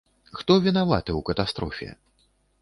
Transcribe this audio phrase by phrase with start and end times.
[0.37, 1.89] Хто вінаваты ў катастрофе?